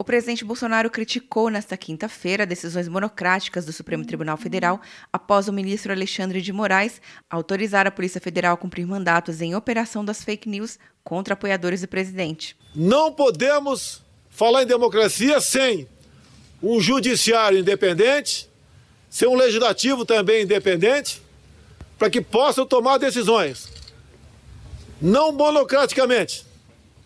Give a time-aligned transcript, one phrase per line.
[0.00, 4.80] O presidente Bolsonaro criticou nesta quinta-feira decisões monocráticas do Supremo Tribunal Federal
[5.12, 10.02] após o ministro Alexandre de Moraes autorizar a Polícia Federal a cumprir mandatos em operação
[10.02, 12.56] das fake news contra apoiadores do presidente.
[12.74, 14.00] Não podemos
[14.30, 15.86] falar em democracia sem
[16.62, 18.48] um judiciário independente,
[19.10, 21.20] sem um legislativo também independente,
[21.98, 23.70] para que possam tomar decisões,
[24.98, 26.46] não monocraticamente,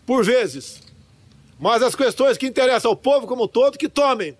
[0.06, 0.84] por vezes,
[1.64, 4.36] mas as questões que interessam ao povo como um todo que tomem,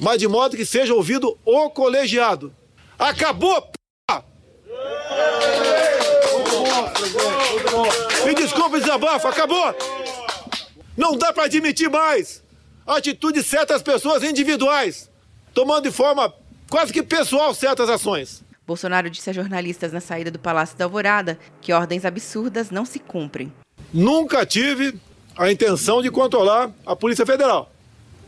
[0.00, 2.52] mas de modo que seja ouvido o colegiado.
[2.98, 3.78] Acabou, p...
[8.26, 9.72] Me desculpe, desabafo, acabou!
[10.96, 12.42] Não dá para admitir mais
[12.84, 15.08] a atitude de certas pessoas individuais,
[15.54, 16.34] tomando de forma
[16.68, 18.42] quase que pessoal certas ações.
[18.66, 22.98] Bolsonaro disse a jornalistas na saída do Palácio da Alvorada que ordens absurdas não se
[22.98, 23.52] cumprem.
[23.94, 25.00] Nunca tive
[25.38, 27.70] a intenção de controlar a Polícia Federal.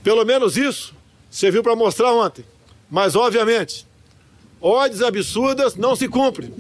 [0.03, 0.95] Pelo menos isso
[1.29, 2.45] serviu para mostrar ontem.
[2.89, 3.85] Mas, obviamente,
[4.61, 6.55] ordens absurdas não se cumprem.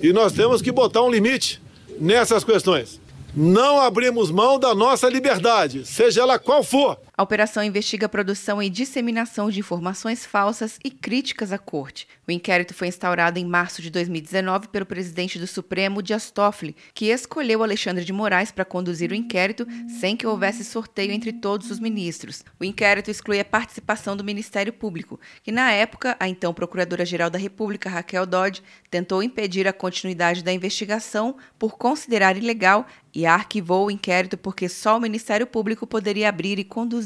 [0.00, 1.60] E nós temos que botar um limite
[1.98, 3.00] nessas questões.
[3.34, 6.96] Não abrimos mão da nossa liberdade, seja ela qual for.
[7.18, 12.06] A operação investiga a produção e disseminação de informações falsas e críticas à corte.
[12.28, 17.06] O inquérito foi instaurado em março de 2019 pelo presidente do Supremo, Dias Toffoli, que
[17.06, 19.66] escolheu Alexandre de Moraes para conduzir o inquérito
[19.98, 22.44] sem que houvesse sorteio entre todos os ministros.
[22.60, 27.38] O inquérito exclui a participação do Ministério Público, que na época a então Procuradora-Geral da
[27.38, 33.90] República, Raquel Dodge, tentou impedir a continuidade da investigação por considerar ilegal e arquivou o
[33.90, 37.05] inquérito porque só o Ministério Público poderia abrir e conduzir